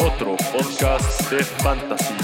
[0.00, 2.14] Otro podcast de fantasy.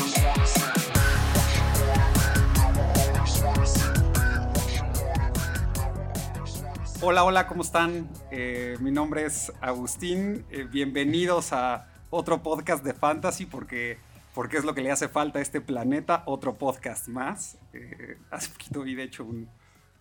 [7.01, 8.09] Hola, hola, ¿cómo están?
[8.33, 10.45] Eh, mi nombre es Agustín.
[10.51, 13.99] Eh, bienvenidos a otro podcast de fantasy porque,
[14.35, 17.59] porque es lo que le hace falta a este planeta, otro podcast más.
[17.75, 19.49] Eh, hace poquito vi, de hecho, un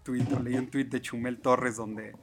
[0.07, 2.13] o leí un tweet de Chumel Torres donde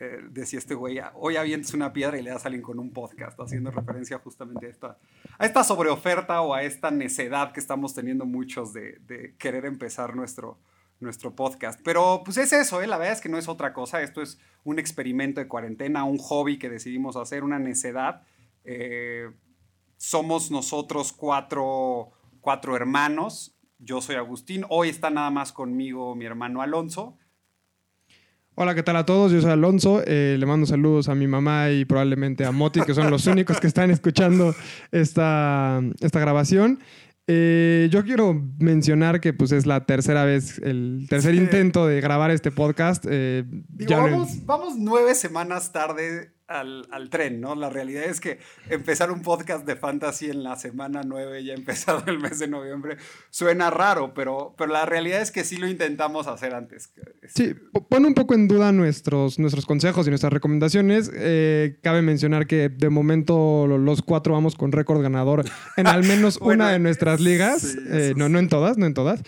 [0.00, 2.92] eh, decía este güey, hoy avientes una piedra y le das a alguien con un
[2.92, 4.98] podcast, haciendo referencia justamente a esta,
[5.38, 10.58] a esta sobreoferta o a esta necedad que estamos teniendo muchos de, querer empezar nuestro,
[11.00, 11.80] nuestro podcast.
[11.82, 12.86] Pero pues es eso, ¿eh?
[12.86, 16.18] la verdad es que no es otra cosa, esto es un experimento de cuarentena, un
[16.18, 18.22] hobby que decidimos hacer, una necedad.
[18.64, 19.30] Eh,
[19.96, 22.10] somos nosotros cuatro,
[22.40, 27.16] cuatro hermanos, yo soy Agustín, hoy está nada más conmigo mi hermano Alonso.
[28.54, 29.32] Hola, ¿qué tal a todos?
[29.32, 30.02] Yo soy Alonso.
[30.06, 33.58] Eh, le mando saludos a mi mamá y probablemente a Moti, que son los únicos
[33.60, 34.54] que están escuchando
[34.90, 36.78] esta, esta grabación.
[37.28, 41.40] Eh, yo quiero mencionar que pues es la tercera vez, el tercer Sí.
[41.40, 43.06] intento de grabar este podcast.
[43.08, 47.54] Eh, Digo, ya no- vamos, vamos nueve semanas tarde al, al tren, ¿no?
[47.54, 48.38] La realidad es que
[48.70, 52.96] empezar un podcast de fantasy en la semana nueve, ya empezado el mes de noviembre,
[53.30, 56.92] suena raro, pero, pero la realidad es que sí lo intentamos hacer antes.
[57.34, 61.10] Sí, po- pone un poco en duda nuestros, nuestros consejos y nuestras recomendaciones.
[61.14, 65.44] Eh, cabe mencionar que de momento lo- los cuatro vamos con récord ganador
[65.76, 67.62] en al menos Bueno, una de nuestras ligas.
[67.62, 68.32] sí, Eh, no, sí.
[68.32, 69.22] no en todas, no en todas.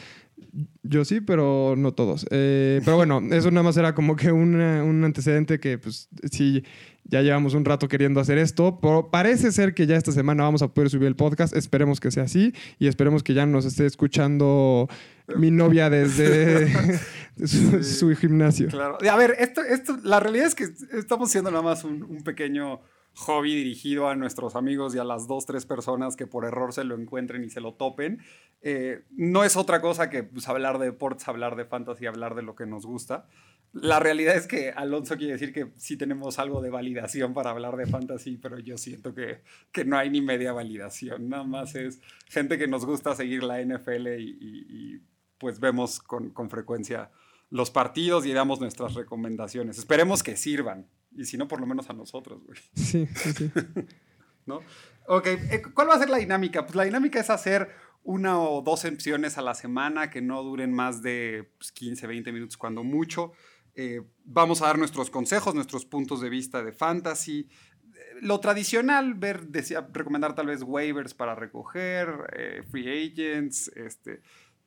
[0.83, 2.27] Yo sí, pero no todos.
[2.31, 6.63] Eh, pero bueno, eso nada más era como que una- un antecedente que, pues, sí,
[7.05, 8.79] ya llevamos un rato queriendo hacer esto.
[8.81, 11.55] Pero parece ser que ya esta semana vamos a poder subir el podcast.
[11.57, 14.89] Esperemos que sea así y esperemos que ya nos esté escuchando
[15.37, 16.73] mi novia desde
[17.39, 17.83] su, Sí.
[17.85, 18.69] su gimnasio.
[18.69, 18.99] Claro.
[19.11, 22.81] A ver, esto, esto, la realidad es que estamos siendo nada más un, un pequeño
[23.15, 26.85] hobby dirigido a nuestros amigos y a las dos, tres personas que por error se
[26.85, 28.21] lo encuentren y se lo topen.
[28.63, 32.43] Eh, no es otra cosa que pues, hablar de deportes, hablar de fantasy, hablar de
[32.43, 33.27] lo que nos gusta.
[33.73, 37.77] La realidad es que Alonso quiere decir que sí tenemos algo de validación para hablar
[37.77, 41.29] de fantasy, pero yo siento que, que no hay ni media validación.
[41.29, 45.01] Nada más es gente que nos gusta seguir la NFL y, y-
[45.39, 47.11] pues vemos con, con frecuencia
[47.51, 49.77] los partidos y damos nuestras recomendaciones.
[49.79, 50.87] Esperemos que sirvan.
[51.17, 52.59] Y si no, por lo menos a nosotros, güey.
[52.75, 53.51] Sí, sí, sí.
[54.47, 54.61] ¿No?
[55.07, 56.65] Ok, eh, ¿cuál va a ser la dinámica?
[56.65, 57.71] Pues la dinámica es hacer
[58.03, 62.33] una o dos opciones a la semana que no duren más de pues, 15, 20
[62.33, 63.33] minutos cuando mucho.
[63.75, 67.49] Eh, vamos a dar nuestros consejos, nuestros puntos de vista de fantasy.
[67.95, 74.21] Eh, Lo tradicional, ver, decía, recomendar tal vez waivers para recoger, eh, free agents, este,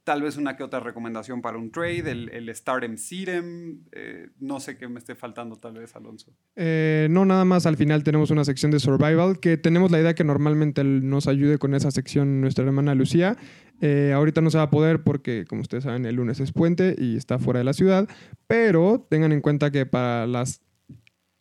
[0.07, 4.61] tal vez una que otra recomendación para un trade, el, el Stardom Seedem, eh, no
[4.61, 6.31] sé qué me esté faltando tal vez, Alonso.
[6.55, 10.15] Eh, no, nada más al final tenemos una sección de survival que tenemos la idea
[10.15, 13.35] que normalmente nos ayude con esa sección nuestra hermana Lucía.
[13.81, 16.95] Eh, ahorita no se va a poder porque, como ustedes saben, el lunes es puente
[16.97, 18.07] y está fuera de la ciudad,
[18.47, 20.61] pero tengan en cuenta que para las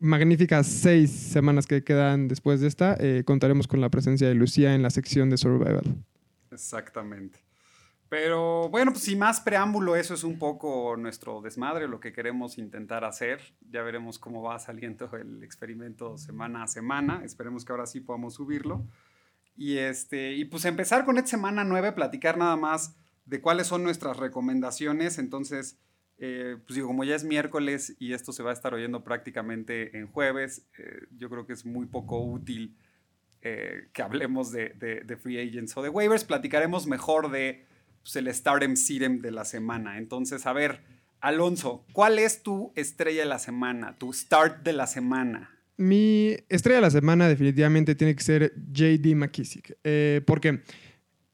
[0.00, 4.74] magníficas seis semanas que quedan después de esta, eh, contaremos con la presencia de Lucía
[4.74, 5.84] en la sección de survival.
[6.50, 7.45] Exactamente.
[8.08, 12.56] Pero bueno, pues sin más preámbulo, eso es un poco nuestro desmadre, lo que queremos
[12.56, 13.40] intentar hacer.
[13.68, 17.22] Ya veremos cómo va saliendo el experimento semana a semana.
[17.24, 18.86] Esperemos que ahora sí podamos subirlo.
[19.56, 22.94] Y, este, y pues empezar con esta semana 9, platicar nada más
[23.24, 25.18] de cuáles son nuestras recomendaciones.
[25.18, 25.76] Entonces,
[26.18, 29.98] eh, pues digo, como ya es miércoles y esto se va a estar oyendo prácticamente
[29.98, 32.76] en jueves, eh, yo creo que es muy poco útil
[33.42, 36.22] eh, que hablemos de, de- de free agents o de waivers.
[36.24, 37.66] Platicaremos mejor de
[38.06, 38.74] pues, el Stardom
[39.20, 39.98] de la semana.
[39.98, 40.80] Entonces, a ver,
[41.20, 43.96] Alonso, ¿cuál es tu estrella de la semana?
[43.98, 45.50] Tu start de la semana.
[45.76, 49.76] Mi estrella de la semana definitivamente tiene que ser JD McKissick.
[49.82, 50.62] Eh, porque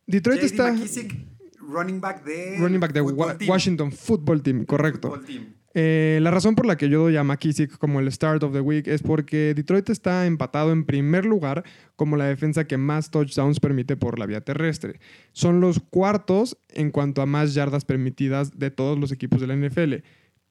[0.06, 0.72] Detroit JD está...
[0.72, 1.15] McKissick,
[1.59, 2.56] running back de.
[2.59, 3.37] Running back de Wa-.
[3.47, 5.10] Washington Football Team, correcto.
[5.10, 5.54] Football Team.
[5.75, 8.60] Eh, la razón por la que yo doy a McKissick como el start of the
[8.60, 11.65] week es porque Detroit está empatado en primer lugar
[11.97, 15.01] como la defensa que más touchdowns permite por la vía terrestre.
[15.33, 19.57] Son los cuartos en cuanto a más yardas permitidas de todos los equipos de la
[19.57, 19.95] NFL.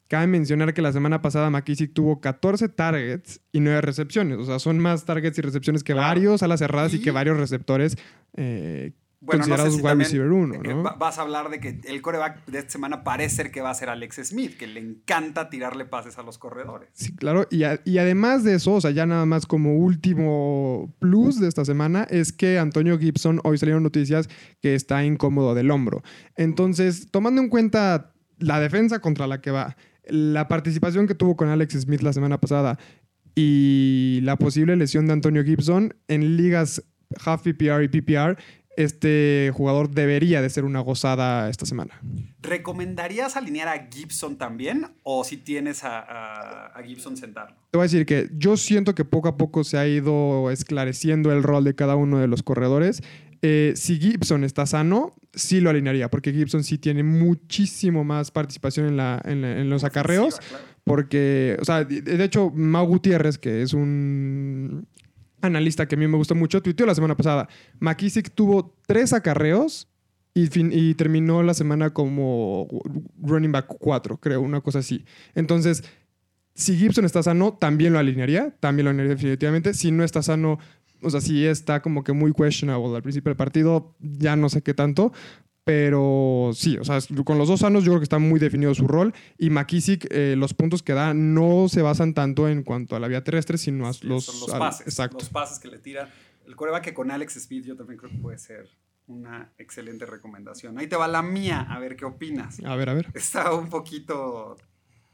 [0.07, 4.39] Cabe mencionar que la semana pasada McKissick tuvo 14 targets y 9 recepciones.
[4.39, 7.37] O sea, son más targets y recepciones que varios alas cerradas y, Y- que varios
[7.37, 7.95] receptores
[8.35, 8.91] eh,
[9.23, 10.83] Bueno, no sé considerados si wide receiver 1, eh, ¿no?
[10.83, 13.69] va- Vas a hablar de que el coreback de esta semana parece ser que va
[13.69, 16.89] a ser Alex Smith, que le encanta tirarle pases a los corredores.
[16.93, 17.47] Sí, claro.
[17.51, 21.47] Y, a- y además de eso, o sea, ya nada más como último plus de
[21.47, 24.27] esta semana, es que Antonio Gibson, hoy salieron noticias
[24.59, 26.01] que está incómodo del hombro.
[26.35, 29.77] Entonces, tomando en cuenta la defensa contra la que va,
[30.07, 32.79] la participación que tuvo con Alex Smith la semana pasada
[33.35, 36.83] y la posible lesión de Antonio Gibson en ligas
[37.25, 38.37] half PPR y PPR
[38.77, 41.99] este jugador debería de ser una gozada esta semana.
[42.41, 47.55] ¿Recomendarías alinear a Gibson también o si tienes a, a, a, Gibson sentarlo?
[47.71, 51.31] Te voy a decir que yo siento que poco a poco se ha ido esclareciendo
[51.31, 53.01] el rol de cada uno de los corredores.
[53.41, 58.87] Eh, si Gibson está sano, sí lo alinearía, porque Gibson sí tiene muchísimo más participación
[58.87, 60.39] en, la, en, la, en los acarreos.
[60.39, 60.63] Claro.
[60.83, 64.87] Porque, o sea, de hecho, Mau Gutiérrez, que es un
[65.41, 67.47] analista que a mí me gustó mucho, tuiteó la semana pasada.
[67.79, 69.87] McKissick tuvo tres acarreos
[70.33, 72.67] y, terminó la semana como
[73.21, 75.03] running back 4, creo, una cosa así.
[75.35, 75.83] Entonces,
[76.53, 79.73] si Gibson está sano, también lo alinearía, también lo alinearía definitivamente.
[79.73, 80.57] Si no está sano,
[81.01, 84.61] o sea, si está como que muy questionable al principio del partido, ya no sé
[84.61, 85.11] qué tanto.
[85.63, 88.87] Pero sí, o sea, con los dos sanos yo creo que está muy definido su
[88.87, 89.13] rol.
[89.37, 93.07] Y McKissick, eh, los puntos que da no se basan tanto en cuanto a la
[93.07, 94.87] vía terrestre, sino a sí, los, los pases.
[94.87, 95.19] Exacto.
[95.19, 96.09] Los pases que le tiran.
[96.47, 98.69] El que con Alex Smith yo también creo que puede ser
[99.07, 100.77] una excelente recomendación.
[100.79, 102.59] Ahí te va la mía, a ver qué opinas.
[102.63, 103.07] A ver, a ver.
[103.13, 104.57] Está un poquito.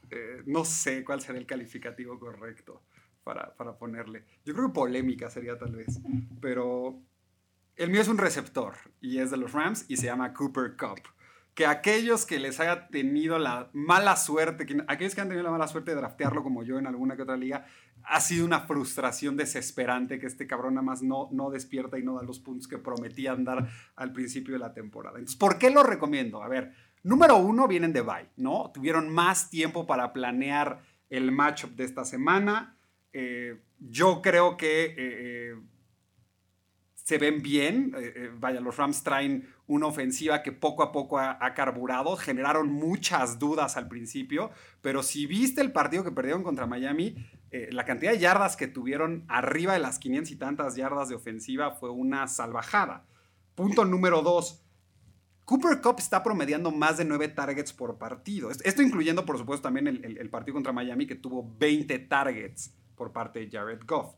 [0.09, 2.83] Eh, no sé cuál será el calificativo correcto
[3.23, 4.23] para, para ponerle.
[4.45, 5.99] Yo creo que polémica sería tal vez.
[6.39, 7.01] Pero
[7.77, 10.99] el mío es un receptor y es de los Rams y se llama Cooper Cup.
[11.53, 15.51] Que aquellos que les haya tenido la mala suerte, que, aquellos que han tenido la
[15.51, 17.65] mala suerte de draftearlo como yo en alguna que otra liga,
[18.03, 22.15] ha sido una frustración desesperante que este cabrón nada más no, no despierta y no
[22.15, 25.17] da los puntos que prometían dar al principio de la temporada.
[25.17, 26.43] Entonces, ¿por qué lo recomiendo?
[26.43, 28.71] A ver, número uno, vienen de bye, ¿no?
[28.71, 32.77] Tuvieron más tiempo para planear el matchup de esta semana.
[33.13, 34.85] Eh, yo creo que...
[34.85, 35.55] Eh, eh,
[37.07, 37.93] se ven bien.
[37.97, 42.17] Eh, eh, vaya, los Rams traen una ofensiva que poco a poco ha, carburado.
[42.17, 44.51] Generaron muchas dudas al principio,
[44.81, 47.15] pero si viste el partido que perdieron contra Miami,
[47.51, 51.15] eh, la cantidad de yardas que tuvieron arriba de las 500 y tantas yardas de
[51.15, 53.05] ofensiva fue una salvajada.
[53.55, 54.65] Punto número dos.
[55.45, 58.51] Cooper Cup está promediando más de 9 targets por partido.
[58.51, 62.73] Esto incluyendo, por supuesto, también el, el, el partido contra Miami, que tuvo 20 targets
[62.97, 64.13] por parte de Jared Goff.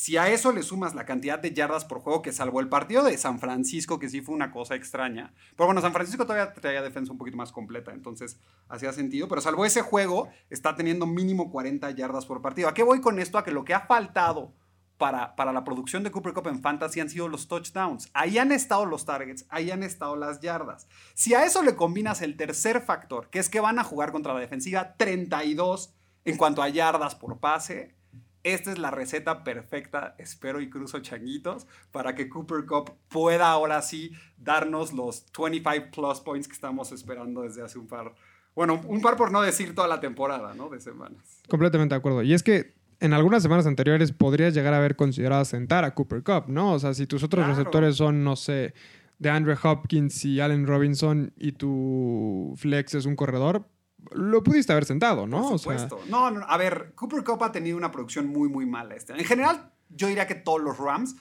[0.00, 3.04] Si a eso le sumas la cantidad de yardas por juego que salvó el partido
[3.04, 5.34] de San Francisco, que sí fue una cosa extraña.
[5.54, 9.28] Pero bueno, San Francisco todavía traía defensa un poquito más completa, entonces hacía sentido.
[9.28, 12.70] Pero salvo ese juego, está teniendo mínimo 40 yardas por partido.
[12.70, 13.36] ¿A qué voy con esto?
[13.36, 14.54] A que lo que ha faltado
[14.96, 18.08] para, para la producción de Cooper Cup en Fantasy han sido los touchdowns.
[18.14, 20.88] Ahí han estado los targets, ahí han estado las yardas.
[21.12, 24.32] Si a eso le combinas el tercer factor, que es que van a jugar contra
[24.32, 25.92] la defensiva 32
[26.24, 27.99] en cuanto a yardas por pase
[28.42, 33.82] esta es la receta perfecta, espero y cruzo changuitos, para que Cooper Cup pueda ahora
[33.82, 38.14] sí darnos los 25 plus points que estamos esperando desde hace un par,
[38.54, 40.68] bueno, un par por no decir toda la temporada, ¿no?
[40.68, 41.42] De semanas.
[41.48, 42.22] Completamente de acuerdo.
[42.22, 46.22] Y es que en algunas semanas anteriores podrías llegar a haber considerado sentar a Cooper
[46.22, 46.74] Cup, ¿no?
[46.74, 47.56] O sea, si tus otros claro.
[47.56, 48.74] receptores son, no sé,
[49.18, 53.66] de Andrew Hopkins y Allen Robinson y tu flex es un corredor,
[54.12, 55.50] lo pudiste haber sentado, ¿no?
[55.50, 55.96] Por supuesto.
[55.96, 56.10] O sea...
[56.10, 59.12] no, no, a ver, Cooper Cup ha tenido una producción muy, muy mala este.
[59.12, 61.16] En general, yo diría que todos los Rams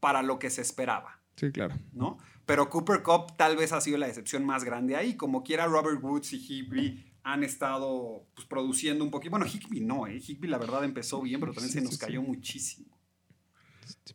[0.00, 1.20] para lo que se esperaba.
[1.36, 1.76] Sí, claro.
[1.92, 2.18] ¿No?
[2.46, 5.16] Pero Cooper Cup tal vez ha sido la decepción más grande ahí.
[5.16, 9.32] Como quiera, Robert Woods y Higby han estado pues, produciendo un poquito.
[9.32, 10.18] Bueno, Higby no, ¿eh?
[10.18, 12.26] Higby la verdad empezó bien, pero también sí, se nos sí, cayó sí.
[12.26, 12.98] muchísimo.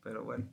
[0.03, 0.45] Pero bueno.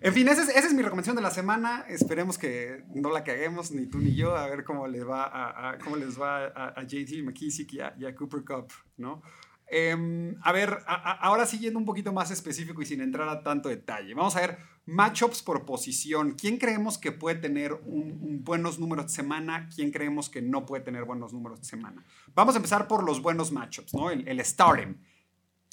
[0.00, 1.84] En fin, esa es, mi recomendación de la semana.
[1.88, 5.70] Esperemos que no la caguemos, ni tú ni yo, a ver cómo les va a,
[5.70, 9.22] a cómo les va a, a JT McKissick y a, Cooper Cup, ¿no?
[9.66, 14.14] Eh, a ver, ahora siguiendo un poquito más específico y sin entrar a tanto detalle.
[14.14, 16.32] Vamos a ver matchups por posición.
[16.32, 19.68] ¿Quién creemos que puede tener buenos números de semana?
[19.74, 22.04] ¿Quién creemos que no puede tener buenos números de semana?
[22.34, 24.10] Vamos a empezar por los buenos matchups, ¿no?
[24.10, 24.42] El, el.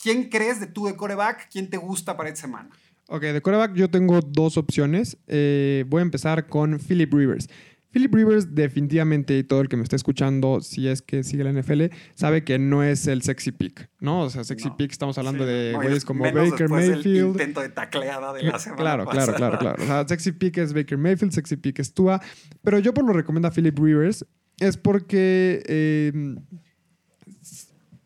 [0.02, 1.50] ¿Quién crees de tú de coreback?
[1.52, 2.70] ¿Quién te gusta para esta semana?
[3.14, 5.18] Ok, de quarterback yo tengo dos opciones.
[5.28, 7.50] Eh, voy a empezar con Philip Rivers.
[7.90, 11.52] Philip Rivers definitivamente, y todo el que me está escuchando, si es que sigue la
[11.52, 14.22] NFL, sabe que no es el sexy pick, ¿no?
[14.22, 14.78] O sea, sexy no.
[14.78, 17.32] pick, estamos hablando sí, de güeyes como Baker Mayfield.
[17.32, 19.36] intento de tacleada de la semana Claro, pasada.
[19.36, 19.84] claro, claro, claro.
[19.84, 22.22] O sea, sexy pick es Baker Mayfield, sexy pick es Tua.
[22.64, 24.26] Pero yo por lo recomiendo a Philip Rivers
[24.58, 25.62] es porque...
[25.68, 26.14] Eh,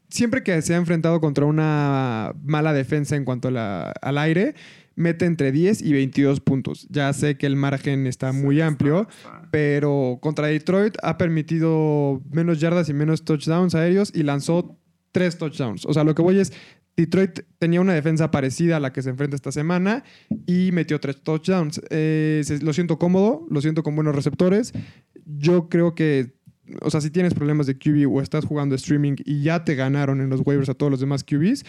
[0.09, 4.55] siempre que se ha enfrentado contra una mala defensa en cuanto la, al aire,
[4.95, 6.87] mete entre 10 y 22 puntos.
[6.89, 9.49] Ya sé que el margen está muy sí, amplio, está, está.
[9.51, 14.79] pero contra Detroit ha permitido menos yardas y menos touchdowns aéreos y lanzó
[15.11, 15.85] tres touchdowns.
[15.85, 16.53] O sea, lo que voy es,
[16.97, 20.03] Detroit tenía una defensa parecida a la que se enfrenta esta semana
[20.45, 21.81] y metió tres touchdowns.
[21.89, 24.73] Eh, lo siento cómodo, lo siento con buenos receptores.
[25.25, 26.35] Yo creo que
[26.81, 30.21] o sea, si tienes problemas de QB o estás jugando streaming y ya te ganaron
[30.21, 31.63] en los waivers a todos los demás QBs,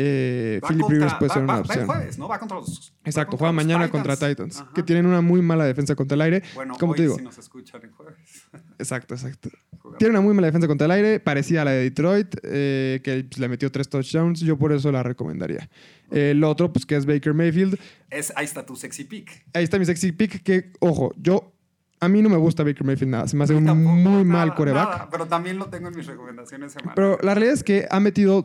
[0.00, 1.86] eh, Philip contra- Rivers puede va- ser una va- va el opción.
[1.86, 2.28] jueves, ¿no?
[2.28, 2.92] Va contra los.
[3.04, 4.70] Exacto, contra juega los mañana contra Titans, Ajá.
[4.72, 6.42] que tienen una muy mala defensa contra el aire.
[6.54, 8.16] Bueno, como hoy te digo, sí nos escuchan el jueves.
[8.78, 9.48] exacto, exacto.
[9.78, 9.98] Jugamos.
[9.98, 13.26] Tiene una muy mala defensa contra el aire, parecida a la de Detroit, eh, que
[13.38, 14.40] le metió tres touchdowns.
[14.40, 15.68] Yo por eso la recomendaría.
[16.10, 17.78] El otro, pues que es Baker Mayfield.
[18.10, 19.44] Es, ahí está tu sexy pick.
[19.52, 21.52] Ahí está mi sexy pick, que, ojo, yo...
[22.00, 23.26] A mí no me gusta Baker Mayfield nada.
[23.26, 24.88] Se me hace un muy mal coreback.
[24.88, 26.94] nada, pero también lo tengo en mis recomendaciones semanales.
[26.94, 28.44] Pero la realidad es que ha metido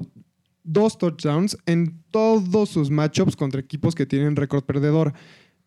[0.63, 5.13] dos touchdowns en todos sus matchups contra equipos que tienen récord perdedor.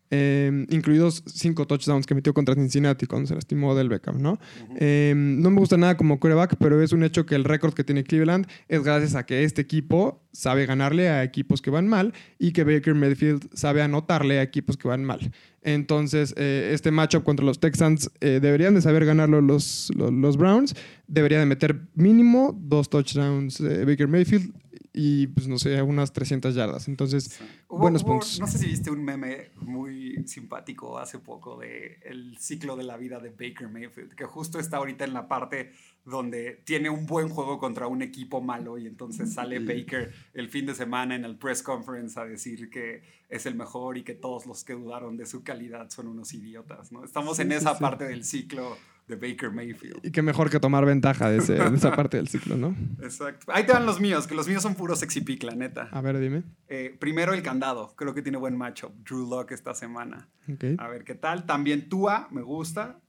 [0.09, 4.39] eh, incluidos cinco touchdowns que metió contra Cincinnati cuando se lastimó del Beckham, ¿no?
[4.77, 7.83] Eh, no me gusta nada como quarterback, pero es un hecho que el récord que
[7.83, 12.13] tiene Cleveland es gracias a que este equipo sabe ganarle a equipos que van mal
[12.39, 15.31] y que Baker Mayfield sabe anotarle a equipos que van mal.
[15.61, 20.75] Entonces, eh, este matchup contra los Texans deberían de saber ganarlo los, los, los Browns.
[21.07, 24.53] Debería de meter mínimo dos touchdowns Baker Mayfield
[24.99, 26.87] y, pues, no sé, unas 300 yardas.
[26.87, 28.39] Entonces, Hubo- buenos hubo- puntos.
[28.39, 32.97] No sé si viste un meme muy simpático hace poco de el ciclo de la
[32.97, 35.71] vida de Baker Mayfield, que justo está ahorita en la parte
[36.03, 40.65] donde tiene un buen juego contra un equipo malo y entonces sale Baker el fin
[40.65, 44.45] de semana en el press conference a decir que es el mejor y que todos
[44.45, 47.03] los que dudaron de su calidad son unos idiotas, ¿no?
[47.03, 47.81] Estamos Sí, en sí, esa sí.
[47.81, 50.05] parte del ciclo de Baker Mayfield.
[50.05, 52.75] Y qué mejor que tomar ventaja de, ese- de esa parte del ciclo, ¿no?
[53.01, 53.45] Exacto.
[53.53, 55.87] Ahí te van los míos, que los míos son puro sexy pick, la neta.
[55.91, 56.43] A ver, dime.
[56.67, 58.91] Eh, primero el candado, creo que tiene buen matchup.
[59.05, 60.29] Drew Lock esta semana.
[60.77, 61.45] A ver qué tal.
[61.45, 62.99] También Tua, me gusta.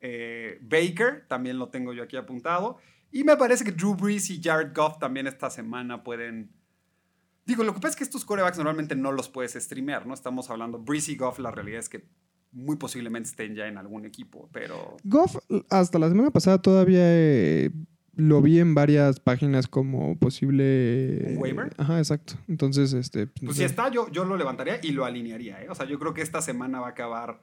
[0.00, 2.78] Eh, Baker, también lo tengo yo aquí apuntado.
[3.10, 6.50] Y me parece que Drew Brees y Jared Goff también esta semana pueden.
[7.46, 10.14] Digo, lo que pasa es que estos corebacks normalmente no los puedes streamear, ¿no?
[10.14, 10.78] Estamos hablando.
[10.80, 12.08] Brees y Goff, la realidad es que
[12.54, 14.96] muy posiblemente estén ya en algún equipo, pero.
[15.04, 15.36] Goff,
[15.70, 17.70] hasta la semana pasada todavía eh,
[18.16, 21.26] lo vi en varias páginas como posible.
[21.30, 21.72] ¿Un waiver?
[21.76, 22.34] Ajá, exacto.
[22.48, 23.26] Entonces, este.
[23.26, 23.62] no Pues sé.
[23.62, 25.66] si está, yo, yo lo levantaría y lo alinearía, ¿eh?
[25.68, 27.40] O sea, yo creo que esta semana va a acabar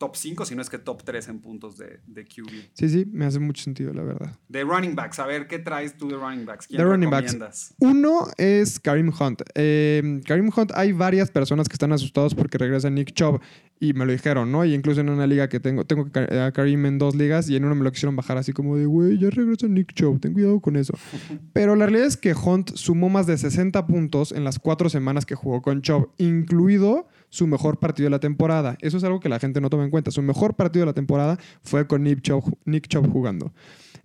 [0.00, 2.48] top 5, si no es que top 3 en puntos de, de QB.
[2.72, 4.34] Sí, sí, me hace mucho sentido, la verdad.
[4.48, 6.66] De running backs, a ver, ¿qué traes tú de running backs?
[6.66, 7.74] ¿Quién De running backs.
[7.80, 9.42] Uno es Karim Hunt.
[9.54, 13.42] Eh, Karim Hunt, hay varias personas que están asustados porque regresa Nick Chubb
[13.78, 14.64] y me lo dijeron, ¿no?
[14.64, 17.66] Y incluso en una liga que tengo, tengo a Karim en dos ligas y en
[17.66, 20.60] una me lo quisieron bajar así como de, güey, ya regresa Nick Chubb, ten cuidado
[20.60, 20.94] con eso.
[21.52, 25.26] Pero la realidad es que Hunt sumó más de 60 puntos en las cuatro semanas
[25.26, 28.76] que jugó con Chubb, incluido su mejor partido de la temporada.
[28.80, 30.10] Eso es algo que la gente no toma en cuenta.
[30.10, 33.52] Su mejor partido de la temporada fue con Nick Chubb, Nick Chubb jugando.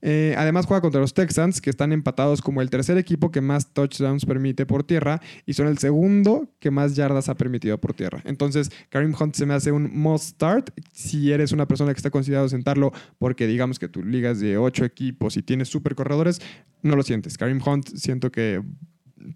[0.01, 3.73] Eh, además juega contra los Texans, que están empatados como el tercer equipo que más
[3.73, 8.21] touchdowns permite por tierra y son el segundo que más yardas ha permitido por tierra.
[8.25, 12.11] Entonces, Karim Hunt se me hace un must start si eres una persona que está
[12.11, 16.39] considerado sentarlo porque digamos que tu liga es de ocho equipos y tienes super corredores,
[16.83, 17.35] no lo sientes.
[17.35, 18.61] Karim Hunt siento que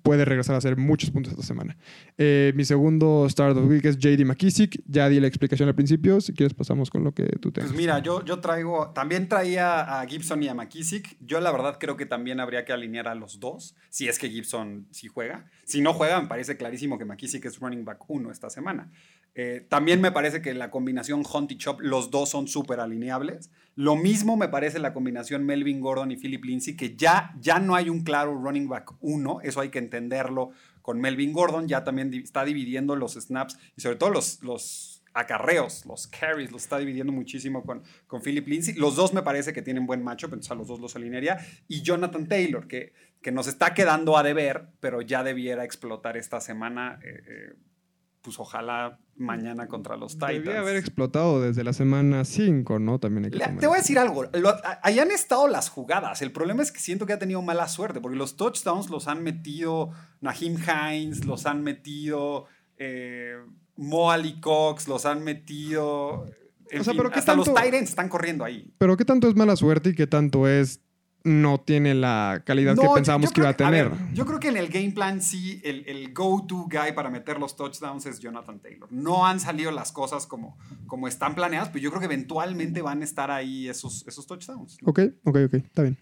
[0.02, 1.78] puede regresar a hacer muchos puntos esta semana.
[2.18, 4.82] Eh, mi segundo start of the week es JD McKissick.
[4.88, 6.22] Ya di la explicación al principio.
[6.22, 7.72] Si quieres pasamos con lo que tú tengas.
[7.72, 11.18] Pues mira, yo, yo traigo, también traía a Gibson y a McKissick.
[11.22, 14.30] Yo la verdad creo que también habría que alinear a los dos, si es que
[14.30, 15.46] Gibson sí juega.
[15.66, 18.92] Si no juega, me parece clarísimo que McKissick es running back 1 esta semana.
[19.36, 23.52] Eh, también me parece que la combinación Hunt y Chop, los dos son súper alineables.
[23.76, 27.76] Lo mismo me parece la combinación Melvin Gordon y Philip Lindsay, que ya, ya no
[27.76, 32.14] hay un claro running back 1, eso hay que entenderlo con Melvin Gordon, ya también
[32.14, 37.14] está dividiendo los snaps y sobre todo los, los acarreos, los carries, los está dividiendo
[37.14, 38.74] muchísimo con, con Philip Lindsay.
[38.76, 41.38] Los dos me parece que tienen buen matchup, entonces a los dos los alinearía.
[41.68, 46.42] Y Jonathan Taylor, que, que nos está quedando a deber, pero ya debiera explotar esta
[46.42, 47.00] semana.
[47.04, 47.54] eh, eh,
[48.30, 50.34] pues ojalá mañana contra los Titans.
[50.46, 53.00] Debía haber explotado desde la semana 5, ¿no?
[53.00, 54.24] También hay que Le- tomar te voy a decir algo.
[54.34, 56.22] lo- a- ahí han estado las jugadas.
[56.22, 59.24] El problema es que siento que ha tenido mala suerte, porque los touchdowns los han
[59.24, 59.90] metido
[60.22, 62.46] Naheem Hines, los han metido
[62.78, 63.34] eh,
[63.76, 66.26] Mo Ali Cox, los han metido.
[66.72, 68.74] En O sea, fin, pero ¿qué hasta los tanto- Tyrants están corriendo ahí.
[68.78, 70.82] Pero ¿qué tanto es mala suerte y qué tanto es
[71.24, 73.90] no tiene la calidad No, que pensábamos que iba a tener?
[73.90, 77.40] ver, yo creo que en el game plan sí, el, el go-to guy para meter
[77.40, 78.88] los touchdowns es Jonathan Taylor.
[78.92, 80.58] No han salido las cosas como,
[80.88, 84.78] como están planeadas, pero yo creo que eventualmente van a estar ahí esos, esos touchdowns.
[84.82, 84.90] ¿no?
[84.90, 85.98] Ok, ok, ok, está bien.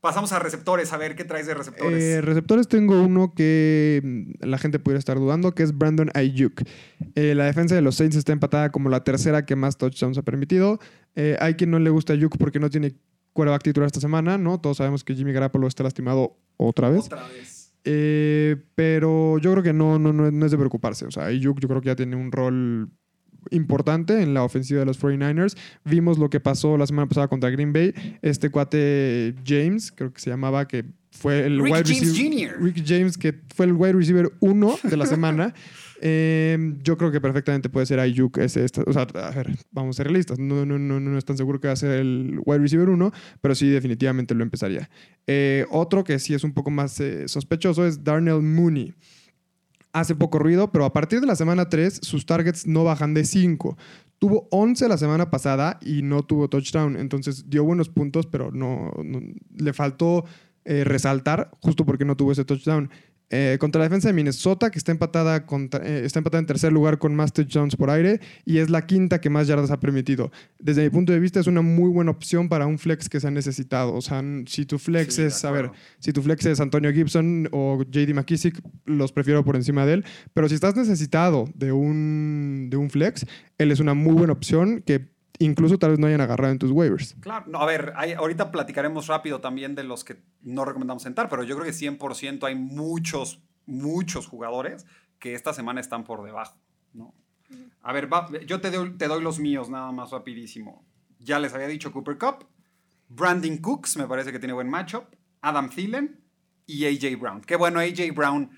[0.00, 2.02] Pasamos a receptores, a ver qué traes de receptores.
[2.02, 6.60] Eh, receptores tengo uno que mm, la gente pudiera estar dudando, que es Brandon Ayuk.
[7.14, 10.22] Eh, la defensa de los Saints está empatada como la tercera que más touchdowns ha
[10.22, 10.78] permitido.
[11.16, 12.96] Eh, hay quien no le gusta Ayuk porque no tiene
[13.34, 14.58] quarterback titular esta semana, ¿no?
[14.58, 17.04] Todos sabemos que Jimmy Garoppolo está lastimado otra vez.
[17.04, 17.72] Otra vez.
[17.84, 21.04] Eh, pero yo creo que no, no, no, es- no es de preocuparse.
[21.04, 22.88] O sea, Ayuk yo creo que ya tiene un rol
[23.50, 25.54] importante en la ofensiva de los 49ers.
[25.84, 27.92] Vimos lo que pasó la semana pasada contra Green Bay.
[28.22, 32.52] Este cuate James, creo que se llamaba, que fue el Rick wide James receiver.
[32.54, 32.62] Jr..
[32.64, 35.52] Rick James, que fue el wide receiver 1 de la semana.
[36.00, 40.38] Eh, yo creo que perfectamente puede ser Ayuk a ver, vamos a ser realistas.
[40.38, 43.12] No, no, no, no es tan seguro que va a ser el wide receiver 1,
[43.40, 44.90] pero sí, definitivamente lo empezaría.
[45.26, 48.94] Eh, otro que sí es un poco más eh, sospechoso es Darnell Mooney.
[49.92, 53.24] Hace poco ruido, pero a partir de la semana 3 sus targets no bajan de
[53.24, 53.76] 5.
[54.18, 56.96] Tuvo 11 la semana pasada y no tuvo touchdown.
[56.96, 59.20] Entonces dio buenos puntos, pero no, no-
[59.56, 60.24] le faltó
[60.64, 62.90] eh, resaltar justo porque no tuvo ese touchdown.
[63.30, 66.72] Eh, contra la defensa de Minnesota, que está empatada, contra- eh, está empatada en tercer
[66.72, 70.30] lugar con más touchdowns por aire y es la quinta que más yardas ha permitido.
[70.58, 73.26] Desde mi punto de vista, es una muy buena opción para un flex que se
[73.26, 73.94] ha necesitado.
[73.94, 77.48] O sea, si tu flex Sí, es, a ver, si tu flex es Antonio Gibson
[77.50, 80.04] o JD McKissick, los prefiero por encima de él.
[80.34, 83.26] Pero si estás necesitado de un, de un flex,
[83.58, 86.70] él es una muy buena opción que incluso tal vez no hayan agarrado en tus
[86.70, 87.16] waivers.
[87.20, 91.28] Claro, no, a ver, hay- ahorita platicaremos rápido también de los que no recomendamos sentar,
[91.28, 94.86] pero yo creo que 100% hay muchos, muchos jugadores
[95.18, 96.58] que esta semana están por debajo,
[96.92, 97.14] ¿no?
[97.82, 100.84] A ver, va- yo te doy, te doy los míos nada más rapidísimo.
[101.18, 102.46] Ya les había dicho Cooper Cup,
[103.08, 105.04] Brandon Cooks, me parece que tiene buen matchup,
[105.40, 106.20] Adam Thielen
[106.66, 107.40] y AJ Brown.
[107.42, 108.50] Qué bueno, AJ Brown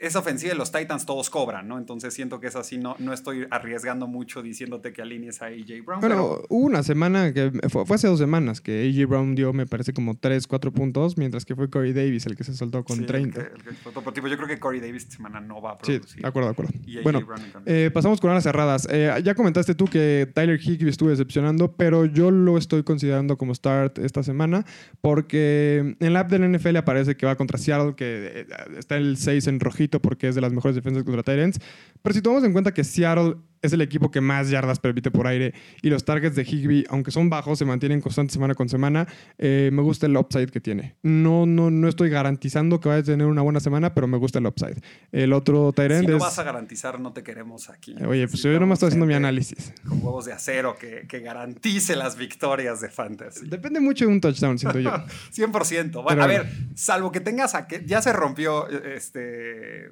[0.00, 1.78] es ofensiva y los Titans todos cobran, ¿no?
[1.78, 5.84] Entonces siento que es así, no, no estoy arriesgando mucho diciéndote que alinees a AJ
[5.84, 6.00] Brown.
[6.00, 9.52] Bueno, pero hubo una semana que fue, fue hace dos semanas que AJ Brown dio,
[9.52, 12.84] me parece, como 3, 4 puntos, mientras que fue Corey Davis el que se soltó
[12.84, 13.40] con Sí, el 30.
[13.40, 14.00] que- el que explotó.
[14.00, 16.22] Pero, tipo, yo creo que Corey Davis esta semana no va a Sí, producir.
[16.22, 16.72] de acuerdo, de acuerdo.
[16.86, 17.26] Y Bueno,
[17.66, 18.86] eh, pasamos con alas cerradas.
[18.90, 23.54] Eh, ya comentaste tú que Tyler Higby estuvo decepcionando, pero yo lo estoy considerando como
[23.54, 24.64] start esta semana
[25.00, 28.06] porque en la app del NFL aparece que va contra Seattle, que
[28.42, 28.46] eh,
[28.78, 31.58] está el 6 en rojito porque es de las mejores defensas contra Tyrants.
[32.02, 35.26] Pero si tomamos en cuenta que Seattle es el equipo que más yardas permite por
[35.26, 39.06] aire y los targets de Higby, aunque son bajos, se mantienen constantes semana con semana,
[39.38, 40.96] eh, me gusta el upside que tiene.
[41.02, 44.38] No, no, no estoy garantizando que vaya a tener una buena semana, pero me gusta
[44.38, 44.80] el upside.
[45.12, 46.22] El otro Tyrant si no es...
[46.22, 47.94] vas a garantizar, no te queremos aquí.
[47.98, 49.72] Eh, Oye, pues yo nomás estoy haciendo mi análisis.
[49.86, 53.48] Con huevos de acero que, que garantice las victorias de Fantasy.
[53.48, 54.90] Depende mucho de un touchdown, siento yo.
[55.34, 55.92] 100%.
[55.92, 59.90] Bueno, Pero a ver, salvo que tengas a que ya se rompió este.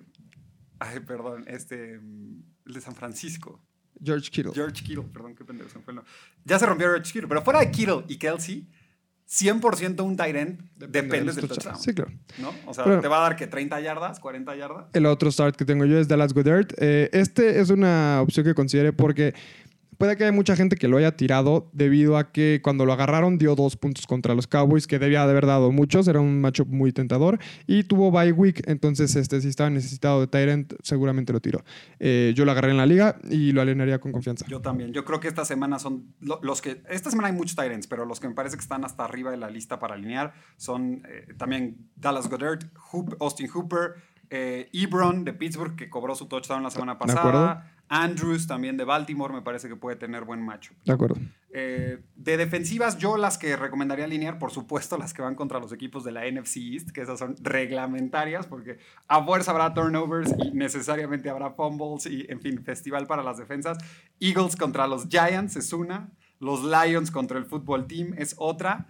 [0.79, 2.01] Ay, perdón, este.
[2.67, 3.63] El de San Francisco.
[4.03, 4.53] George Kittle.
[4.53, 6.13] George Kittle, perdón, qué pendejo se fue el nombre.
[6.45, 8.69] Ya se rompió George Kittle, pero fuera de Kittle y Kelsey,
[9.29, 11.79] 100% un tight end depende, de los del touchdown.
[11.81, 12.13] Sí, claro.
[12.39, 12.53] ¿no?
[12.67, 14.87] O sea, Pero- te va a dar que 30 yardas, 40 yardas.
[14.93, 16.69] El otro start que tengo yo es Dallas Goddard.
[16.79, 19.35] Eh, este es una opción que consideré porque
[19.99, 23.39] puede que haya mucha gente que lo haya tirado debido a que cuando lo agarraron
[23.39, 26.07] dio dos puntos contra los Cowboys, que debía de haber dado muchos.
[26.09, 27.39] Era un matchup muy tentador.
[27.67, 31.65] Y tuvo bye week, entonces este, si estaba necesitado de Tyrant, seguramente lo tiró.
[31.99, 34.45] Eh, yo lo agarré en la liga y lo alinearía con confianza.
[34.49, 34.93] Yo también.
[34.93, 36.83] Yo creo que esta semana son lo- los que.
[36.89, 39.37] Esta semana hay muchos Tyrants, pero los que me parece que están hasta arriba de
[39.37, 42.61] la lista para alinear son eh, también Dallas Goddard,
[42.93, 43.95] Hoop- Austin Hooper,
[44.31, 47.23] eh, Ebron de Pittsburgh, que cobró su touchdown la semana De acuerdo.
[47.33, 47.73] pasada.
[47.89, 50.73] Andrews también de Baltimore, me parece que puede tener buen macho.
[50.85, 51.17] De acuerdo.
[51.59, 55.73] Eh, de defensivas, yo las que recomendaría alinear, por supuesto, las que van contra los
[55.73, 60.51] equipos de la NFC East, que esas son reglamentarias, porque a fuerza habrá turnovers y
[60.51, 63.79] necesariamente habrá fumbles y, en fin, festival para las defensas.
[64.21, 68.87] Eagles contra los Giants es una, los Lions contra el Football Team es otra.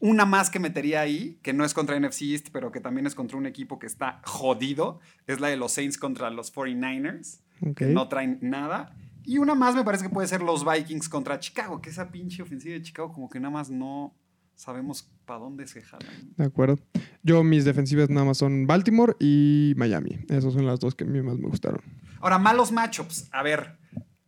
[0.00, 3.14] Una más que metería ahí, que no es contra NFC East, pero que también es
[3.14, 7.76] contra un equipo que está jodido, es la de los Saints contra los 49ers Ok.
[7.76, 8.96] que no traen nada.
[9.24, 12.42] Y una más me parece que puede ser los Vikings contra Chicago, que esa pinche
[12.42, 14.14] ofensiva de Chicago como que nada más no
[14.54, 16.32] sabemos para dónde se jalan.
[16.36, 16.78] De acuerdo.
[17.22, 20.18] Yo mis defensivas nada más son Baltimore y Miami.
[20.28, 21.80] Esas son las dos que a mí más me gustaron.
[22.20, 23.28] Ahora, malos matchups.
[23.32, 23.78] A ver,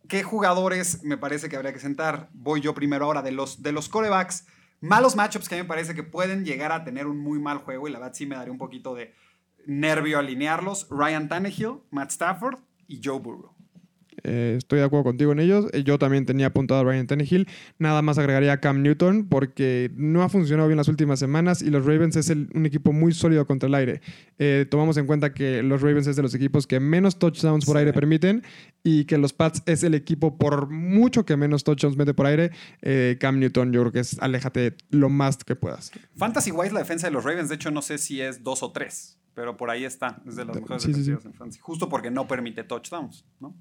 [0.07, 2.29] ¿qué jugadores me parece que habría que sentar?
[2.33, 4.45] Voy yo primero ahora de los, de los corebacks.
[4.83, 7.59] Malos matchups que a mí me parece que pueden llegar a tener un muy mal
[7.59, 9.13] juego y la verdad sí me daría un poquito de
[9.65, 10.89] nervio alinearlos.
[10.89, 13.52] Ryan Tannehill, Matt Stafford y Joe Burrow.
[14.23, 15.65] Eh, estoy de acuerdo contigo en ellos.
[15.73, 17.47] Eh, Yo también tenía apuntado a Ryan Tannehill.
[17.79, 21.69] Nada más agregaría a Cam Newton porque no ha funcionado bien las últimas semanas y
[21.69, 24.01] los Ravens es el- un equipo muy sólido contra el aire.
[24.39, 27.75] Eh, tomamos en cuenta que los Ravens es de los equipos que menos touchdowns por
[27.75, 27.79] Sí.
[27.79, 28.43] aire permiten
[28.83, 32.51] y que los Pats es el equipo por mucho que menos touchdowns mete por aire.
[32.81, 35.91] Eh, Cam Newton yo creo que es aléjate lo más que puedas.
[36.17, 38.71] Fantasy Wise, la defensa de los Ravens, de hecho, no sé si es dos o
[38.71, 40.21] tres, pero por ahí está.
[40.27, 41.59] Es de las mejores Sí, en Fantasy.
[41.61, 43.55] Justo porque no permite touchdowns, ¿no?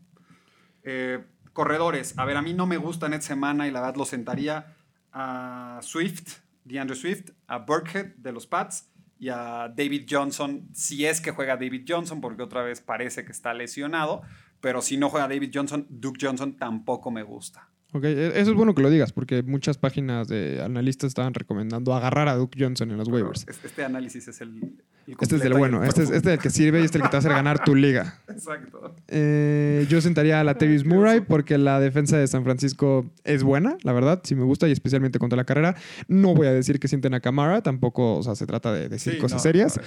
[0.85, 2.15] Eh, corredores.
[2.19, 4.75] A ver, a mí no me gustan esta semana y la verdad lo sentaría
[5.13, 11.21] a Swift, DeAndre Swift, a Burkhead de los Pats y a David Johnson, si es
[11.21, 14.23] que juega David Johnson, porque otra vez parece que está lesionado,
[14.61, 17.69] pero si no juega David Johnson, Duke Johnson tampoco me gusta.
[17.93, 21.95] Ok, e- Eso es bueno que lo digas, porque muchas páginas de analistas estaban recomendando
[21.95, 23.45] agarrar a Duke Johnson en los waivers.
[23.47, 24.83] Es- Este análisis es el.
[25.21, 27.09] Este es del bueno, este es, este es el que sirve y este es el
[27.09, 28.19] que te hace ganar tu liga.
[28.29, 28.95] Exacto.
[29.09, 33.77] Eh, yo sentaría a la Tavis Murray porque la defensa de San Francisco es buena,
[33.83, 35.75] la verdad, sí me gusta y especialmente contra la carrera.
[36.09, 39.15] No voy a decir que sienten a Camara, tampoco, o sea, se trata de decir
[39.15, 39.77] Sí, cosas no, serias.
[39.77, 39.83] no.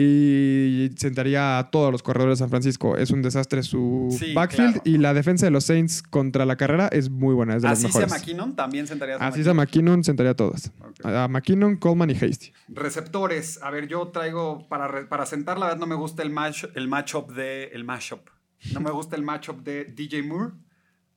[0.00, 2.96] Y sentaría a todos los corredores de San Francisco.
[2.96, 4.82] Es un desastre su Sí, backfield claro.
[4.84, 7.84] y la defensa de los Saints contra la carrera es muy buena, es de las
[7.84, 8.06] Así sea.
[8.06, 10.72] McKinnon, también sentarías a Así es a McKinnon, sentaría a todas.
[11.02, 12.52] A McKinnon, Coleman y Hasty.
[12.68, 13.58] Receptores.
[13.62, 17.32] A ver, yo traigo para, sentar, la verdad no me gusta el match el matchup
[17.32, 18.28] de el mashup.
[18.72, 20.52] No me gusta el matchup de DJ Moore,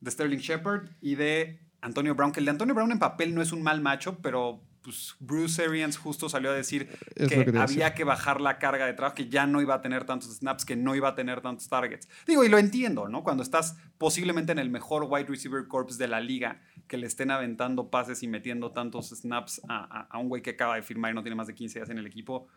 [0.02, 2.32] de Sterling Shepard y de Antonio Brown.
[2.32, 5.64] Que el de Antonio Brown en papel no es un mal matchup, pero pues, Bruce
[5.64, 9.28] Arians justo salió a decir Es que, había que bajar la carga de trabajo, que
[9.30, 12.08] ya no iba a tener tantos snaps, que no iba a tener tantos targets.
[12.26, 13.24] Digo, y lo entiendo, ¿no?
[13.24, 17.32] Cuando estás posiblemente en el mejor wide receiver corps de la liga, que le estén
[17.32, 21.12] aventando pases y metiendo tantos snaps a, a- a un güey que acaba de firmar
[21.12, 22.48] y no tiene más de 15 días en el equipo,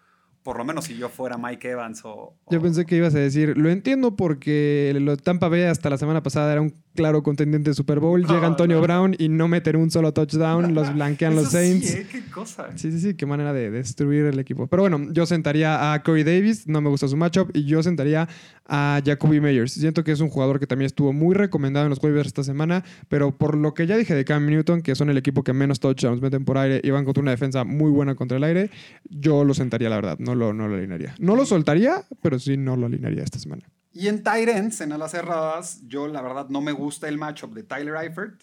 [0.43, 2.35] por lo menos si yo fuera Mike Evans o...
[2.51, 6.23] Yo pensé que ibas a decir, lo entiendo porque lo Tampa Bay hasta la semana
[6.23, 8.23] pasada era un claro contendiente de Super Bowl.
[8.23, 8.83] No, Llega Antonio no.
[8.83, 11.95] Brown y no meter un solo touchdown, los blanquean los sí, Saints.
[11.95, 12.07] ¿eh?
[12.11, 12.69] Qué cosa.
[12.77, 14.67] Sí, sí, sí, qué manera de destruir el equipo.
[14.67, 18.29] Pero bueno, yo sentaría a Corey Davis, no me gusta su matchup, y yo sentaría
[18.67, 19.73] a Jacoby Meyers.
[19.73, 22.85] Siento que es un jugador que también estuvo muy recomendado en los waivers esta semana,
[23.09, 25.81] pero por lo que ya dije de Cam Newton, que son el equipo que menos
[25.81, 28.71] touchdowns meten por aire y van contra una defensa muy buena contra el aire,
[29.09, 31.15] yo lo sentaría, la verdad, no lo, no lo alinearía.
[31.19, 33.71] No lo soltaría, pero sí no lo alinearía esta semana.
[33.93, 37.65] Y en Tyrants, en alas cerradas, yo la verdad no me gusta el matchup de
[37.65, 38.43] Tyler Eifert,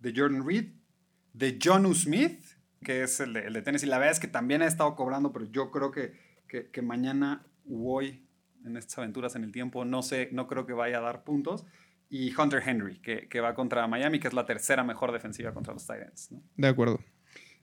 [0.00, 0.72] de Jordan Reed,
[1.32, 2.42] de Jonu Smith,
[2.82, 3.86] que es el de, el de Tennessee.
[3.86, 6.14] La verdad es que también ha estado cobrando, pero yo creo que,
[6.48, 8.26] que, que mañana u hoy,
[8.64, 11.66] en estas aventuras en el tiempo, no sé, no creo que vaya a dar puntos.
[12.08, 15.72] Y Hunter Henry, que, que va contra Miami, que es la tercera mejor defensiva contra
[15.72, 16.32] los Tyrants.
[16.32, 16.42] ¿no?
[16.56, 16.98] De acuerdo.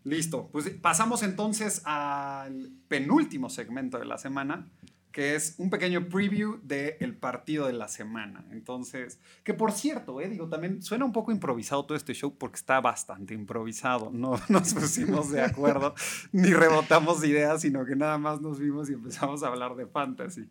[0.04, 4.68] Listo, pues pasamos entonces al penúltimo segmento de la semana,
[5.12, 8.46] que es un pequeño preview del partido de la semana.
[8.52, 12.58] Entonces, que por cierto, eh, digo, también suena un poco improvisado todo este show porque
[12.58, 14.12] está bastante improvisado.
[14.12, 15.96] No nos pusimos de acuerdo
[16.32, 20.48] ni rebotamos ideas, sino que nada más nos vimos y empezamos a hablar de fantasy.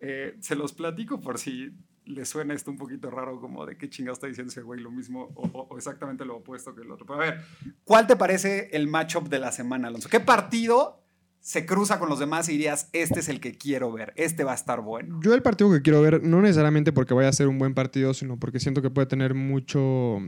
[0.00, 1.72] Eh, se los platico por si
[2.06, 4.90] les suena esto un poquito raro, como de qué chingado está diciendo ese güey, lo
[4.90, 7.04] mismo o, o- o exactamente lo opuesto que el otro.
[7.06, 7.40] Pero a ver,
[7.84, 10.08] ¿cuál te parece el matchup de la semana, Alonso?
[10.08, 11.02] ¿Qué partido
[11.40, 14.50] se cruza con los demás y dirías, este es el que quiero ver, este va
[14.52, 15.20] a estar bueno?
[15.22, 18.14] Yo el partido que quiero ver, no necesariamente porque vaya a ser un buen partido,
[18.14, 20.18] sino porque siento que puede tener mucho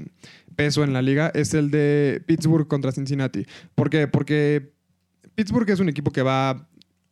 [0.54, 3.46] peso en la liga, es el de Pittsburgh contra Cincinnati.
[3.74, 4.06] ¿Por qué?
[4.06, 4.72] Porque
[5.34, 6.67] Pittsburgh es un equipo que va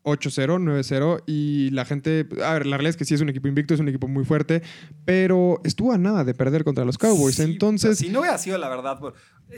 [0.07, 3.49] 8-0, 9-0 y la gente, a ver, la realidad es que sí es un equipo
[3.49, 4.63] invicto, es un equipo muy fuerte,
[5.05, 7.35] pero estuvo a nada de perder contra los Cowboys.
[7.35, 8.99] Sí, Entonces, Si no hubiera sido, la verdad,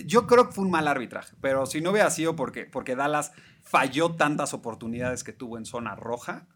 [0.06, 3.32] yo creo que fue un mal arbitraje, pero si no hubiera sido porque, porque Dallas
[3.62, 6.46] falló tantas oportunidades que tuvo en zona roja.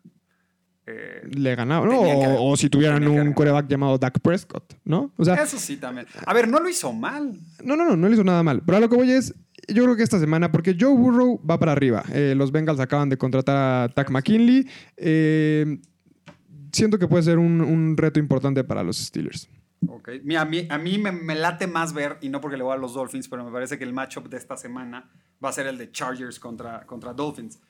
[0.87, 2.01] eh, le ganaban, ¿no?
[2.01, 5.13] O, o si tuvieran un coreback llamado Dak Prescott, ¿no?
[5.17, 6.07] O sea, eso sí también.
[6.27, 7.39] A ver, no lo hizo mal.
[7.63, 8.63] No, no, no, no le hizo nada mal.
[8.65, 9.35] Pero a lo que voy es,
[9.69, 12.03] yo creo que esta semana, porque Joe Burrow va para arriba.
[12.13, 14.69] Eh, los Bengals acaban de contratar a Tack McKinley.
[14.97, 15.79] Eh,
[16.73, 19.49] siento que puede ser un, reto importante para los Steelers.
[19.89, 20.11] Ok.
[20.23, 22.75] Mira, a mí, a mí me, me late más ver, y no porque le voy
[22.75, 25.11] a los Dolphins, pero me parece que el matchup de esta semana
[25.45, 27.61] va a ser el de Chargers contra, contra Dolphins.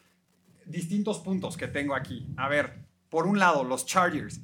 [0.67, 2.27] Distintos puntos que tengo aquí.
[2.37, 4.41] A ver, por un lado, los Chargers.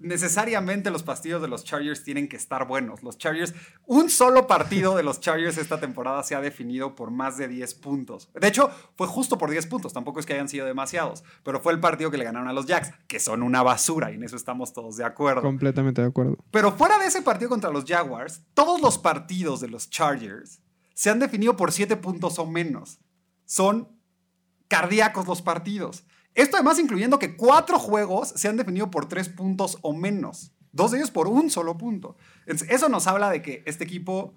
[0.00, 3.02] Necesariamente los partidos de los Chargers tienen que estar buenos.
[3.02, 3.54] Los Chargers,
[3.86, 7.74] un solo partido de los Chargers esta temporada se ha definido por más de 10
[7.74, 8.30] puntos.
[8.32, 11.74] De hecho, fue justo por 10 puntos, tampoco es que hayan sido demasiados, pero fue
[11.74, 14.36] el partido que le ganaron a los Jacks, que son una basura y en eso
[14.36, 15.42] estamos todos de acuerdo.
[15.42, 16.38] Completamente de acuerdo.
[16.50, 20.60] Pero fuera de ese partido contra los Jaguars, todos los partidos de los Chargers
[20.94, 23.00] se han definido por 7 puntos o menos.
[23.44, 23.88] Son
[24.68, 26.04] cardíacos los partidos.
[26.34, 30.52] Esto además incluyendo que cuatro juegos se han definido por 3 puntos o menos.
[30.72, 32.16] Dos de ellos por un solo punto.
[32.46, 34.34] Entonces, eso nos habla de que este equipo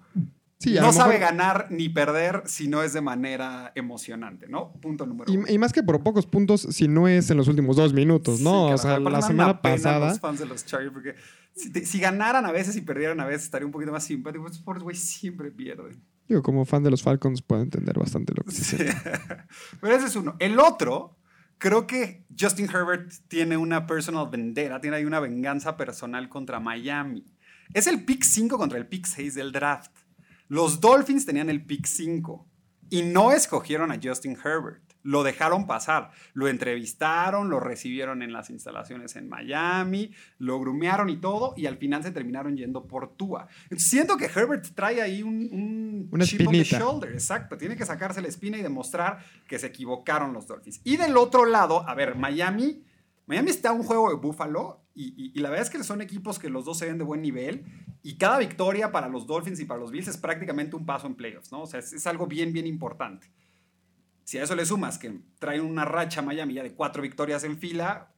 [0.58, 4.72] Sí, no sabe mejor- ganar ni perder si no es de manera emocionante, ¿no?
[4.80, 5.44] Punto número uno.
[5.48, 8.40] Y, y más que por pocos puntos, si no es en los últimos dos minutos,
[8.40, 8.68] ¿no?
[8.68, 10.08] Sí, o carajo, sea, la semana pasada.
[10.08, 11.14] Los fans de los Chargers, porque
[11.54, 14.46] si, te- si ganaran a veces y perdieran a veces, estaría un poquito más simpático.
[14.46, 16.02] Estos pobres güey siempre pierden.
[16.28, 18.76] Yo, como fan de los Falcons, puedo entender bastante lo que se Sí.
[19.80, 20.36] Pero ese es uno.
[20.38, 21.16] El otro,
[21.64, 27.24] creo que Justin Herbert tiene una personal vendetta, tiene ahí una venganza personal contra Miami.
[27.72, 29.90] Es el pick 5 contra el pick 6 del draft.
[30.48, 32.46] Los Dolphins tenían el pick 5
[32.90, 34.83] y no escogieron a Justin Herbert.
[35.04, 36.10] Lo dejaron pasar.
[36.32, 41.76] Lo entrevistaron, lo recibieron en las instalaciones en Miami, lo grumearon y todo, y al
[41.76, 43.46] final se terminaron yendo por Tua.
[43.76, 47.56] Siento que Herbert trae ahí un, un Una chip on the shoulder, exacto.
[47.56, 50.80] Tiene que sacarse la espina y demostrar que se equivocaron los Dolphins.
[50.82, 52.82] Y del otro lado, a ver, Miami,
[53.26, 54.80] Miami está un juego de Buffalo.
[54.96, 57.04] Y, y- y la verdad es que son equipos que los dos se ven de
[57.04, 57.64] buen nivel.
[58.02, 61.14] Y cada victoria para los Dolphins y para los Bills es prácticamente un paso en
[61.14, 61.62] playoffs, ¿no?
[61.62, 63.30] O sea, es, es algo bien, bien importante.
[64.24, 67.58] Si a eso le sumas que traen una racha Miami ya de cuatro victorias en
[67.58, 68.10] fila.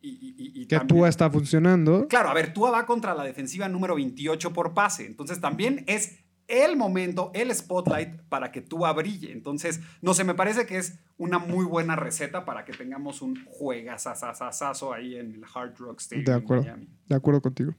[0.00, 2.06] Y, y- y- Que también- Tua está funcionando.
[2.08, 5.06] Claro, a ver, Tua va contra la defensiva número 28 por pase.
[5.06, 9.32] Entonces también es el momento, el spotlight para que Tua brille.
[9.32, 13.44] Entonces, no sé, me parece que es una muy buena receta para que tengamos un
[13.44, 16.24] juegazazazazo ahí en el Hard Rock Stadium.
[16.24, 16.62] De en acuerdo.
[16.64, 16.88] Miami.
[17.06, 17.74] De acuerdo contigo.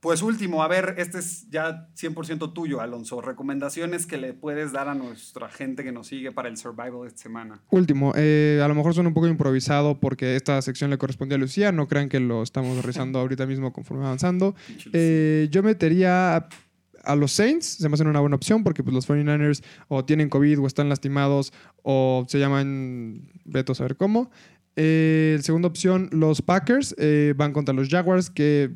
[0.00, 3.20] Pues último, a ver, este es ya 100% tuyo, Alonso.
[3.20, 7.08] Recomendaciones que le puedes dar a nuestra gente que nos sigue para el survival de
[7.08, 7.60] esta semana.
[7.70, 11.38] Último, eh, a lo mejor suena un poco improvisado porque esta sección le corresponde a
[11.38, 11.72] Lucía.
[11.72, 14.54] No crean que lo estamos realizando ahorita mismo conforme avanzando.
[14.92, 16.48] Eh, yo metería a,
[17.04, 20.28] a los Saints, se me hacen una buena opción porque pues, los 49ers o tienen
[20.28, 24.30] COVID o están lastimados o se llaman Beto a saber cómo.
[24.76, 28.70] Eh, segunda opción, los Packers eh, van contra los Jaguars que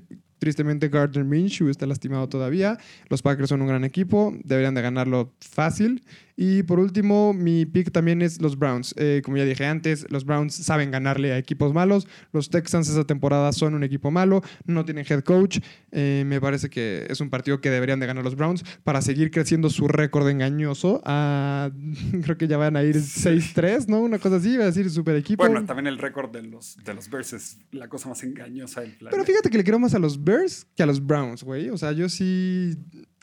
[0.47, 2.77] tristemente Gardner Minshew está lastimado todavía.
[3.09, 6.03] Los Packers son un gran equipo, deberían de ganarlo fácil.
[6.35, 8.95] Y por último, mi pick también es los Browns.
[8.99, 12.09] Eh, como ya dije antes, los Browns saben ganarle a equipos malos.
[12.33, 15.59] Los Texans esta temporada son un equipo malo, no tienen head coach.
[15.93, 19.31] Eh, me parece que es un partido que deberían de ganar los Browns para seguir
[19.31, 21.01] creciendo su récord engañoso.
[21.05, 21.71] a-
[22.25, 24.01] creo que ya van a ir 6-3, ¿no?
[24.01, 25.45] Una cosa así, va a decir super equipo.
[25.47, 28.91] Bueno, también el récord de los, de los Bears es la cosa más engañosa del
[28.93, 29.11] planeta.
[29.13, 30.32] Pero fíjate que le quiero más a los Bears
[30.75, 31.71] que a los Browns, güey.
[31.71, 32.77] O sea, yo sí.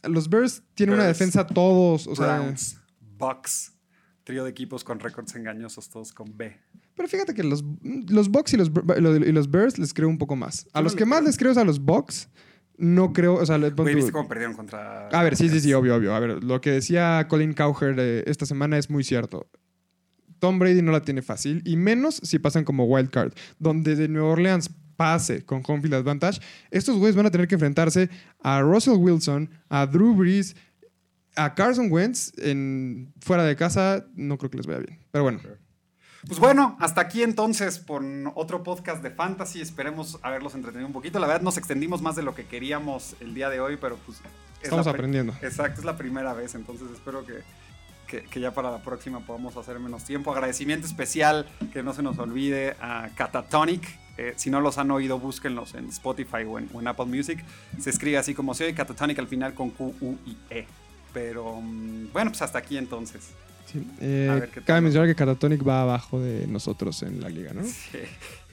[0.04, 2.08] Los Bears tienen una Bears, defensa todos.
[2.08, 2.80] O sea, Browns,
[3.17, 3.74] Bucks,
[4.24, 6.58] trío de equipos con récords engañosos, todos con B.
[6.95, 7.63] Pero fíjate que los,
[8.10, 10.67] los Bucks y los, y los Bears les creo un poco más.
[10.74, 12.30] A los que más les creo es a los Bucks.
[12.78, 15.10] No creo, o sea, le- Güey, ¿viste cómo perdieron contra...
[15.10, 16.15] a ver, sí, sí, sí, obvio, obvio.
[16.15, 19.50] A ver, lo que decía Colin Cowherd eh, esta semana es muy cierto.
[20.39, 24.08] Tom Brady no la tiene fácil, y menos si pasan como wild card, donde de
[24.08, 28.10] Nueva Orleans pase con home field advantage, estos güeyes van a tener que enfrentarse
[28.44, 30.58] a Russell Wilson, a Drew Brees,
[31.38, 35.00] a Carson Wentz en fuera de casa, no creo que les vaya bien.
[35.10, 35.40] Pero bueno,
[36.28, 38.04] Pues bueno, hasta aquí entonces por
[38.36, 39.62] otro podcast de Fantasy.
[39.62, 41.18] Esperemos haberlos entretenido un poquito.
[41.18, 44.18] La verdad nos extendimos más de lo que queríamos el día de hoy, pero pues...
[44.18, 45.34] es estamos aprendiendo.
[45.42, 47.36] Exacto, es la primera vez, entonces espero que,
[48.06, 50.34] que, que ya para la próxima podamos hacer menos tiempo.
[50.34, 53.88] Agradecimiento especial, que no se nos olvide, a Catatonic.
[54.19, 57.41] Eh, si no los han oído, búsquenlos en Spotify o en, o en Apple Music.
[57.79, 60.67] Se escribe así como se oye, Catatonic al final con Q, U y E.
[61.13, 63.29] Pero mm, bueno, pues hasta aquí entonces.
[63.65, 63.82] Sí.
[64.01, 67.63] Eh, cabe mencionar que Catatonic va abajo de nosotros en la liga, ¿no?
[67.63, 67.99] Sí,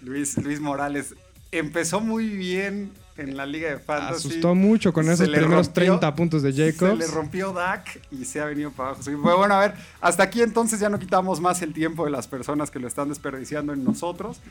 [0.02, 1.16] Luis, Luis Morales
[1.50, 4.28] empezó muy bien en la Liga de Fantasy.
[4.28, 6.98] Asustó mucho con Se esos primeros rompió- 30 puntos de Se Jacobs.
[6.98, 9.02] le rompió Dak y se ha venido para abajo.
[9.02, 12.26] Sí, bueno, a ver, hasta aquí entonces ya no quitamos más el tiempo de las
[12.28, 14.40] personas que lo están desperdiciando en nosotros.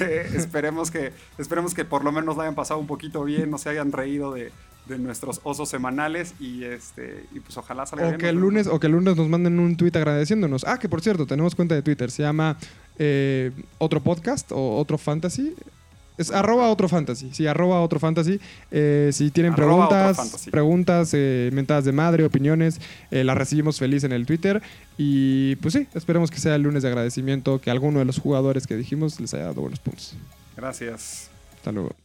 [0.00, 3.58] Eh, esperemos, que, esperemos que por lo menos lo hayan pasado un poquito bien, no
[3.58, 4.52] se hayan reído de,
[4.86, 8.20] de nuestros osos semanales y, este, y pues ojalá salga O bien.
[8.20, 10.62] que, el lunes, o que el lunes nos manden un tweet agradeciéndonos.
[10.68, 12.12] Ah, que por cierto, tenemos cuenta de Twitter.
[12.12, 12.56] Se llama
[12.96, 15.52] eh, Otro Podcast o Otro Fantasy.
[16.22, 17.30] Es arroba otro fantasy.
[17.32, 18.40] Sí, arroba otro fantasy.
[18.70, 22.80] Eh, si tienen Arroba preguntas, preguntas, eh, mentadas de madre, opiniones,
[23.10, 24.62] eh, las recibimos feliz en el Twitter.
[24.96, 28.66] Y pues sí, esperemos que sea el lunes de agradecimiento, que alguno de los jugadores
[28.66, 30.14] que dijimos les haya dado buenos puntos.
[30.56, 31.28] Gracias.
[31.56, 32.01] Hasta luego.